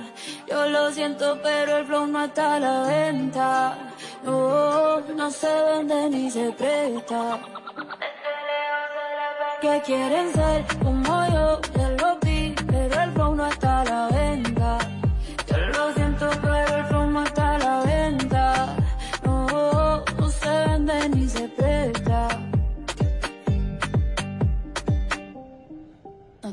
Yo 0.50 0.66
lo 0.68 0.92
siento, 0.92 1.40
pero 1.44 1.78
el 1.78 1.86
flow 1.86 2.08
no 2.08 2.24
está 2.24 2.56
a 2.56 2.60
la 2.60 2.82
venta. 2.84 3.78
No, 4.24 5.00
no 5.02 5.32
se 5.32 5.48
vende 5.48 6.10
ni 6.10 6.32
se 6.32 6.52
presta. 6.52 7.40
Que 9.62 9.82
quieren 9.86 10.34
ser 10.34 10.66
como 10.84 11.26
yo, 11.28 11.62
ya 11.78 11.90
lo 11.90 12.18
vi, 12.22 12.56
pero 12.68 13.02
el 13.02 13.12
flow 13.12 13.36
no 13.36 13.48
está 13.48 13.82
a 13.82 13.86
la 13.86 14.08
venta. 14.08 14.78
Yo 15.48 15.58
lo 15.58 15.94
siento, 15.94 16.30
pero 16.42 16.78
el 16.78 16.86
flow 16.86 17.08
no 17.08 17.24
está 17.24 17.56
a 17.56 17.60
la 17.60 17.82
venta. 17.84 18.76
No, 19.24 20.04
no 20.18 20.30
se 20.30 20.50
vende 20.50 21.10
ni 21.10 21.30
se 21.30 21.42
presta. 21.42 21.51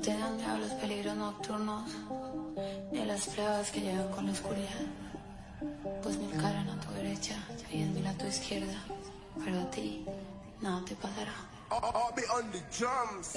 No 0.08 0.14
te 0.14 0.20
dan 0.20 0.36
miedo 0.38 0.56
los 0.56 0.70
peligros 0.80 1.16
nocturnos, 1.16 1.90
ni 2.90 3.04
las 3.04 3.26
pruebas 3.26 3.70
que 3.70 3.80
llegan 3.82 4.08
con 4.08 4.24
la 4.24 4.32
oscuridad. 4.32 4.86
Pues 6.02 6.16
mil 6.16 6.30
caran 6.30 6.66
a 6.70 6.80
tu 6.80 6.90
derecha 6.94 7.34
y 7.70 7.76
diez 7.76 7.90
mil 7.90 8.06
a 8.06 8.14
tu 8.14 8.24
izquierda, 8.24 8.78
pero 9.44 9.60
a 9.60 9.70
ti 9.70 10.06
nada 10.62 10.82
te 10.86 10.94
pasará. 10.94 11.34
I'll 11.70 12.14
be 12.16 12.22
on 12.32 12.50
the 12.52 12.62
drums. 12.74 13.36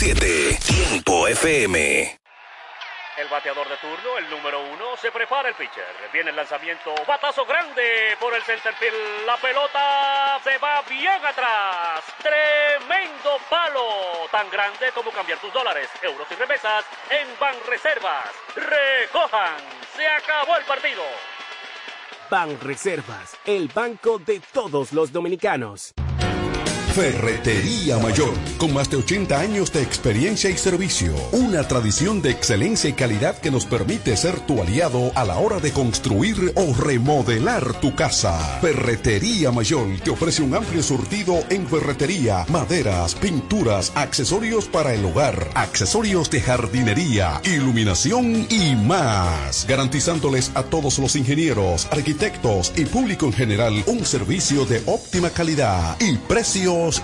Siete 0.00 0.58
Tiempo 0.64 1.26
FM. 1.28 2.18
El 3.18 3.28
bateador 3.28 3.68
de 3.68 3.76
turno, 3.76 4.16
el 4.16 4.30
número 4.30 4.62
uno, 4.72 4.96
se 4.96 5.10
prepara 5.10 5.48
el 5.48 5.54
pitcher. 5.54 5.84
Viene 6.12 6.30
el 6.30 6.36
lanzamiento, 6.36 6.94
batazo 7.06 7.44
grande 7.44 8.16
por 8.18 8.34
el 8.34 8.42
center 8.42 8.72
field. 8.76 9.26
La 9.26 9.36
pelota 9.36 10.40
se 10.42 10.56
va 10.58 10.80
bien 10.88 11.22
atrás. 11.22 12.02
Tremendo 12.22 13.36
palo, 13.50 14.26
tan 14.30 14.48
grande 14.50 14.90
como 14.94 15.10
cambiar 15.10 15.38
tus 15.38 15.52
dólares, 15.52 15.88
euros 16.02 16.26
y 16.30 16.34
remesas 16.34 16.84
en 17.10 17.28
Banreservas. 17.38 18.30
Recojan, 18.56 19.56
se 19.96 20.06
acabó 20.06 20.56
el 20.56 20.64
partido. 20.64 21.02
Ban 22.30 22.58
Reservas, 22.60 23.36
el 23.44 23.68
banco 23.68 24.18
de 24.18 24.40
todos 24.52 24.92
los 24.92 25.12
dominicanos. 25.12 25.92
Ferretería 26.94 27.98
Mayor, 27.98 28.34
con 28.58 28.74
más 28.74 28.90
de 28.90 28.96
80 28.96 29.38
años 29.38 29.72
de 29.72 29.80
experiencia 29.80 30.50
y 30.50 30.56
servicio. 30.56 31.14
Una 31.30 31.62
tradición 31.68 32.20
de 32.20 32.30
excelencia 32.30 32.90
y 32.90 32.94
calidad 32.94 33.38
que 33.38 33.52
nos 33.52 33.64
permite 33.64 34.16
ser 34.16 34.40
tu 34.40 34.60
aliado 34.60 35.12
a 35.14 35.24
la 35.24 35.38
hora 35.38 35.60
de 35.60 35.70
construir 35.70 36.52
o 36.56 36.74
remodelar 36.74 37.80
tu 37.80 37.94
casa. 37.94 38.36
Ferretería 38.60 39.52
Mayor 39.52 39.86
te 40.02 40.10
ofrece 40.10 40.42
un 40.42 40.52
amplio 40.52 40.82
surtido 40.82 41.44
en 41.48 41.68
ferretería, 41.68 42.44
maderas, 42.48 43.14
pinturas, 43.14 43.92
accesorios 43.94 44.66
para 44.66 44.92
el 44.92 45.04
hogar, 45.04 45.48
accesorios 45.54 46.28
de 46.28 46.40
jardinería, 46.40 47.40
iluminación 47.44 48.48
y 48.50 48.74
más. 48.74 49.64
Garantizándoles 49.68 50.50
a 50.54 50.64
todos 50.64 50.98
los 50.98 51.14
ingenieros, 51.14 51.86
arquitectos 51.92 52.72
y 52.76 52.84
público 52.84 53.26
en 53.26 53.32
general 53.32 53.84
un 53.86 54.04
servicio 54.04 54.66
de 54.66 54.82
óptima 54.86 55.30
calidad 55.30 55.96
y 56.00 56.16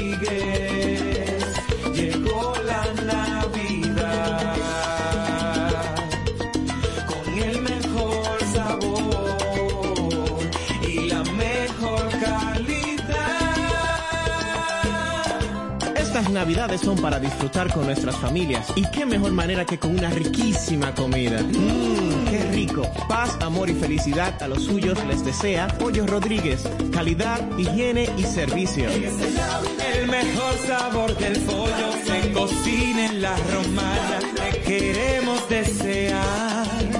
Estas 16.24 16.36
navidades 16.36 16.80
son 16.80 16.96
para 16.96 17.20
disfrutar 17.20 17.70
con 17.70 17.84
nuestras 17.84 18.16
familias 18.16 18.72
y 18.74 18.82
qué 18.90 19.04
mejor 19.04 19.32
manera 19.32 19.66
que 19.66 19.78
con 19.78 19.90
una 19.90 20.08
riquísima 20.08 20.94
comida. 20.94 21.42
Mmm, 21.42 22.24
qué 22.30 22.50
rico. 22.50 22.90
Paz, 23.10 23.36
amor 23.42 23.68
y 23.68 23.74
felicidad 23.74 24.42
a 24.42 24.48
los 24.48 24.64
suyos 24.64 24.98
les 25.04 25.22
desea 25.22 25.68
Pollo 25.68 26.06
Rodríguez. 26.06 26.66
Calidad, 26.90 27.46
higiene 27.58 28.08
y 28.16 28.22
servicio. 28.22 28.88
El 28.88 30.06
mejor 30.08 30.54
sabor 30.66 31.14
del 31.18 31.38
pollo 31.40 31.92
se 32.06 32.32
cocina 32.32 33.04
en 33.04 33.20
la 33.20 33.36
romana. 33.36 34.18
Te 34.34 34.62
queremos 34.62 35.46
desear 35.50 36.93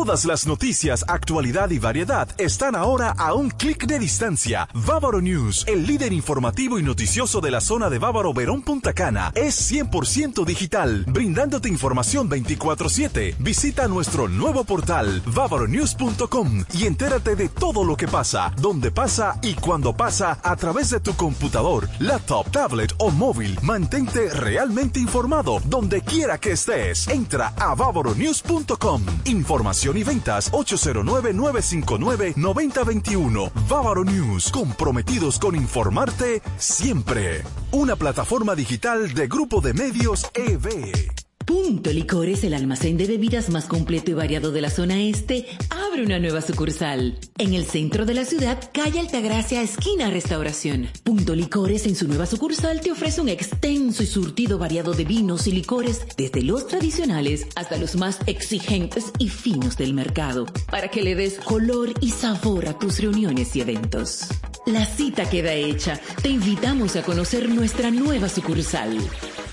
Todas 0.00 0.24
las 0.24 0.46
noticias, 0.46 1.04
actualidad 1.08 1.68
y 1.68 1.78
variedad 1.78 2.26
están 2.38 2.74
ahora 2.74 3.10
a 3.18 3.34
un 3.34 3.50
clic 3.50 3.84
de 3.84 3.98
distancia. 3.98 4.66
Bávaro 4.72 5.20
News, 5.20 5.66
el 5.68 5.86
líder 5.86 6.14
informativo 6.14 6.78
y 6.78 6.82
noticioso 6.82 7.42
de 7.42 7.50
la 7.50 7.60
zona 7.60 7.90
de 7.90 7.98
Bávaro 7.98 8.32
Verón 8.32 8.62
Punta 8.62 8.94
Cana, 8.94 9.30
es 9.34 9.70
100% 9.70 10.46
digital, 10.46 11.04
brindándote 11.06 11.68
información 11.68 12.30
24/7. 12.30 13.36
Visita 13.40 13.88
nuestro 13.88 14.26
nuevo 14.26 14.64
portal 14.64 15.22
bavaronews.com 15.26 16.64
y 16.72 16.86
entérate 16.86 17.36
de 17.36 17.50
todo 17.50 17.84
lo 17.84 17.94
que 17.94 18.08
pasa, 18.08 18.54
dónde 18.56 18.90
pasa 18.90 19.38
y 19.42 19.52
cuándo 19.52 19.94
pasa 19.94 20.38
a 20.42 20.56
través 20.56 20.88
de 20.88 21.00
tu 21.00 21.14
computador, 21.14 21.90
laptop, 21.98 22.50
tablet 22.50 22.94
o 22.96 23.10
móvil. 23.10 23.58
Mantente 23.60 24.30
realmente 24.30 24.98
informado 24.98 25.60
donde 25.66 26.00
quiera 26.00 26.38
que 26.38 26.52
estés. 26.52 27.06
Entra 27.08 27.48
a 27.58 27.74
bavaronews.com. 27.74 29.02
Información 29.26 29.89
y 29.96 30.04
ventas 30.04 30.52
809-959-9021. 30.52 33.50
Bávaro 33.68 34.04
News, 34.04 34.50
comprometidos 34.50 35.38
con 35.38 35.56
informarte 35.56 36.42
siempre. 36.56 37.42
Una 37.72 37.96
plataforma 37.96 38.54
digital 38.54 39.12
de 39.14 39.26
Grupo 39.26 39.60
de 39.60 39.74
Medios 39.74 40.30
EB. 40.34 41.19
Punto 41.44 41.92
Licores, 41.92 42.44
el 42.44 42.54
almacén 42.54 42.96
de 42.96 43.06
bebidas 43.06 43.48
más 43.48 43.64
completo 43.64 44.10
y 44.10 44.14
variado 44.14 44.52
de 44.52 44.60
la 44.60 44.70
zona 44.70 45.02
este, 45.02 45.46
abre 45.70 46.04
una 46.04 46.18
nueva 46.18 46.42
sucursal. 46.42 47.18
En 47.38 47.54
el 47.54 47.64
centro 47.64 48.06
de 48.06 48.14
la 48.14 48.24
ciudad, 48.24 48.70
calle 48.72 49.00
Altagracia, 49.00 49.62
esquina 49.62 50.10
Restauración. 50.10 50.88
Punto 51.02 51.34
Licores 51.34 51.86
en 51.86 51.96
su 51.96 52.06
nueva 52.06 52.26
sucursal 52.26 52.80
te 52.80 52.92
ofrece 52.92 53.20
un 53.20 53.28
extenso 53.28 54.02
y 54.02 54.06
surtido 54.06 54.58
variado 54.58 54.92
de 54.92 55.04
vinos 55.04 55.46
y 55.46 55.52
licores, 55.52 56.02
desde 56.16 56.42
los 56.42 56.66
tradicionales 56.66 57.46
hasta 57.56 57.78
los 57.78 57.96
más 57.96 58.18
exigentes 58.26 59.12
y 59.18 59.28
finos 59.28 59.76
del 59.76 59.94
mercado, 59.94 60.46
para 60.70 60.88
que 60.88 61.02
le 61.02 61.14
des 61.14 61.38
color 61.38 61.92
y 62.00 62.10
sabor 62.10 62.68
a 62.68 62.78
tus 62.78 63.00
reuniones 63.00 63.56
y 63.56 63.62
eventos. 63.62 64.28
La 64.66 64.84
cita 64.84 65.28
queda 65.28 65.54
hecha. 65.54 65.98
Te 66.22 66.28
invitamos 66.28 66.94
a 66.96 67.02
conocer 67.02 67.48
nuestra 67.48 67.90
nueva 67.90 68.28
sucursal. 68.28 68.98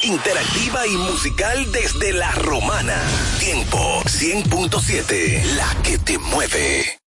Interactiva 0.05 0.85
y 0.85 0.97
musical 0.97 1.71
desde 1.71 2.13
La 2.13 2.31
Romana. 2.33 2.93
Tiempo 3.39 4.03
100.7, 4.03 5.43
la 5.55 5.81
que 5.81 5.97
te 5.97 6.19
mueve. 6.19 6.99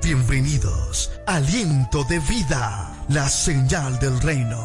Bienvenidos, 0.00 1.10
aliento 1.26 2.04
de 2.04 2.20
vida, 2.20 3.04
la 3.08 3.28
señal 3.28 3.98
del 3.98 4.20
reino, 4.20 4.64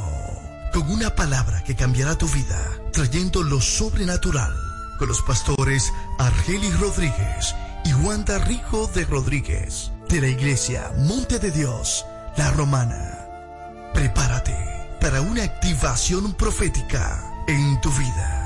con 0.72 0.92
una 0.92 1.16
palabra 1.16 1.64
que 1.64 1.76
cambiará 1.76 2.16
tu 2.16 2.28
vida, 2.28 2.80
trayendo 2.92 3.42
lo 3.42 3.60
sobrenatural, 3.60 4.54
con 5.00 5.08
los 5.08 5.24
pastores 5.24 5.92
Argelis 6.20 6.80
Rodríguez 6.80 7.56
y 7.86 7.94
Wanda 7.96 8.38
Rico 8.38 8.86
de 8.94 9.06
Rodríguez, 9.06 9.92
de 10.10 10.22
la 10.22 10.28
iglesia 10.28 10.92
Monte 10.96 11.40
de 11.40 11.50
Dios, 11.50 12.06
La 12.38 12.52
Romana. 12.52 13.13
Prepárate 13.94 14.58
para 15.00 15.22
una 15.22 15.44
activación 15.44 16.34
profética 16.34 17.32
en 17.48 17.80
tu 17.82 17.92
vida. 17.92 18.40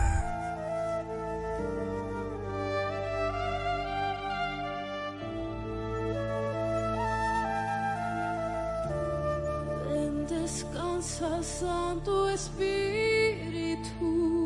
Em, 9.95 10.25
descansa, 10.25 11.41
Santo 11.43 12.29
Espíritu. 12.29 14.36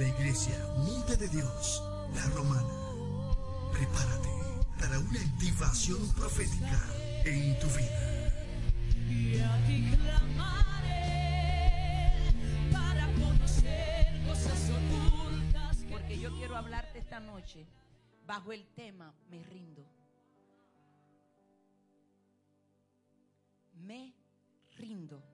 La 0.00 0.08
iglesia 0.08 0.56
Monte 0.78 1.14
de 1.14 1.28
Dios, 1.28 1.82
la 2.14 2.26
Romana. 2.34 2.74
Prepárate 3.70 4.30
para 4.78 4.98
una 4.98 5.20
activación 5.20 6.00
profética 6.14 6.80
en 7.26 7.58
tu 7.58 7.66
vida. 7.66 8.32
Y 9.10 9.38
a 9.38 9.66
ti 9.66 9.90
clamaré 10.02 11.12
para 12.72 13.12
conocer 13.12 14.22
cosas 14.26 14.70
ocultas. 14.70 15.76
Porque 15.90 16.18
yo 16.18 16.34
quiero 16.34 16.56
hablarte 16.56 16.98
esta 16.98 17.20
noche 17.20 17.66
bajo 18.26 18.52
el 18.52 18.66
tema 18.68 19.12
Me 19.28 19.44
rindo. 19.44 19.84
Me 23.74 24.14
rindo. 24.78 25.29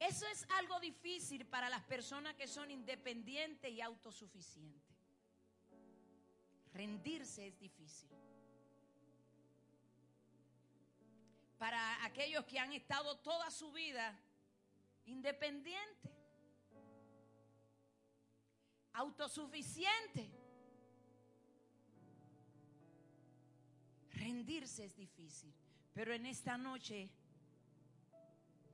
Eso 0.00 0.26
es 0.26 0.46
algo 0.58 0.80
difícil 0.80 1.46
para 1.46 1.68
las 1.68 1.82
personas 1.82 2.34
que 2.34 2.48
son 2.48 2.70
independientes 2.70 3.70
y 3.70 3.80
autosuficientes. 3.82 4.96
Rendirse 6.72 7.46
es 7.46 7.58
difícil. 7.58 8.08
Para 11.58 12.04
aquellos 12.04 12.46
que 12.46 12.58
han 12.58 12.72
estado 12.72 13.18
toda 13.18 13.50
su 13.50 13.70
vida 13.72 14.18
independientes. 15.04 16.10
autosuficiente. 18.94 20.30
Rendirse 24.12 24.84
es 24.84 24.96
difícil, 24.96 25.54
pero 25.94 26.12
en 26.12 26.26
esta 26.26 26.58
noche 26.58 27.10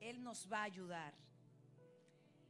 Él 0.00 0.22
nos 0.22 0.50
va 0.50 0.60
a 0.60 0.64
ayudar. 0.64 1.14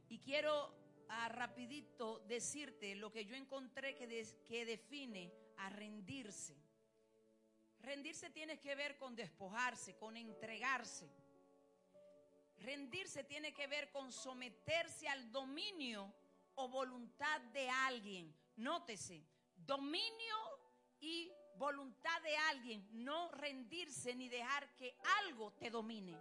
Y 0.09 0.19
quiero 0.19 0.73
a 1.09 1.29
rapidito 1.29 2.19
decirte 2.27 2.95
lo 2.95 3.11
que 3.11 3.25
yo 3.25 3.35
encontré 3.35 3.95
que, 3.95 4.07
que 4.47 4.65
define 4.65 5.31
a 5.57 5.69
rendirse. 5.69 6.55
Rendirse 7.79 8.29
tiene 8.29 8.59
que 8.59 8.75
ver 8.75 8.97
con 8.97 9.15
despojarse, 9.15 9.95
con 9.95 10.17
entregarse. 10.17 11.09
Rendirse 12.59 13.23
tiene 13.23 13.53
que 13.53 13.67
ver 13.67 13.91
con 13.91 14.11
someterse 14.11 15.07
al 15.07 15.31
dominio 15.31 16.13
o 16.55 16.67
voluntad 16.67 17.39
de 17.53 17.69
alguien. 17.69 18.35
Nótese, 18.57 19.23
dominio 19.55 20.35
y 20.99 21.31
voluntad 21.55 22.21
de 22.23 22.35
alguien. 22.35 22.87
No 22.91 23.31
rendirse 23.31 24.15
ni 24.15 24.27
dejar 24.27 24.75
que 24.75 24.97
algo 25.23 25.53
te 25.53 25.69
domine. 25.69 26.17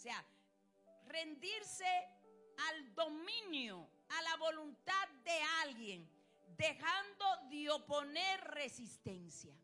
Sea, 0.00 0.24
rendirse 1.06 1.84
al 2.68 2.94
dominio, 2.94 3.86
a 4.08 4.22
la 4.22 4.36
voluntad 4.36 5.08
de 5.24 5.40
alguien, 5.62 6.08
dejando 6.56 7.26
de 7.50 7.70
oponer 7.70 8.40
resistencia. 8.52 9.54